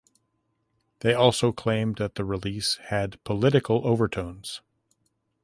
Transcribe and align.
They 1.01 1.13
also 1.13 1.51
claimed 1.51 1.97
that 1.97 2.15
the 2.15 2.25
release 2.25 2.77
had 2.85 3.23
political 3.23 3.85
overtones. 3.85 4.61